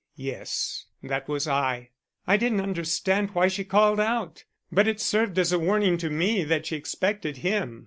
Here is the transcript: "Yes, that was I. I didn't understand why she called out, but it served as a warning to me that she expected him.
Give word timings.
"Yes, 0.17 0.87
that 1.03 1.27
was 1.27 1.47
I. 1.47 1.91
I 2.25 2.35
didn't 2.35 2.61
understand 2.61 3.35
why 3.35 3.47
she 3.49 3.63
called 3.63 3.99
out, 3.99 4.45
but 4.71 4.87
it 4.87 4.99
served 4.99 5.37
as 5.37 5.51
a 5.51 5.59
warning 5.59 5.99
to 5.99 6.09
me 6.09 6.43
that 6.43 6.65
she 6.65 6.75
expected 6.75 7.37
him. 7.45 7.79